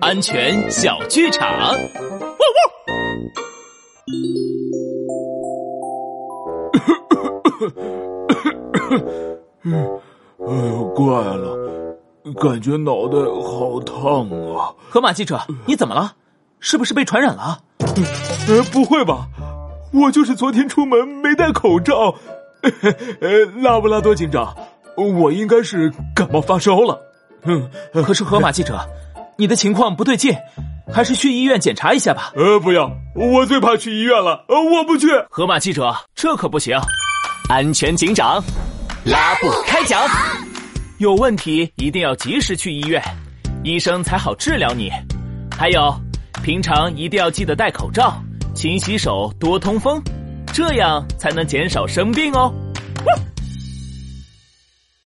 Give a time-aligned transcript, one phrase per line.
[0.00, 1.46] 安全小剧场。
[1.50, 1.76] 汪
[9.68, 10.00] 汪！
[10.48, 11.96] 哎呦，怪了，
[12.40, 14.72] 感觉脑袋好烫啊！
[14.88, 16.14] 河马记者，你怎么了？
[16.58, 17.58] 是不是被传染了？
[18.48, 19.28] 呃，不会吧，
[19.92, 22.14] 我就是昨天出门没戴口罩。
[22.62, 24.56] 呃，拉布拉多警长，
[24.96, 26.98] 我应该是感冒发烧了。
[27.44, 28.78] 嗯，可是河马记者，
[29.36, 30.36] 你的情况不对劲，
[30.92, 32.32] 还是去医院检查一下吧。
[32.36, 34.44] 呃，不要，我最怕去医院了。
[34.48, 35.06] 呃，我不去。
[35.30, 36.78] 河马记者，这可不行。
[37.48, 38.42] 安全警长。
[39.04, 40.00] 拉布开讲，
[40.98, 43.02] 有问题一定要及时去医院，
[43.64, 44.90] 医生才好治疗你。
[45.56, 45.92] 还有，
[46.44, 48.14] 平常一定要记得戴口罩、
[48.54, 50.00] 勤洗手、多通风，
[50.52, 52.52] 这样才能减少生病哦。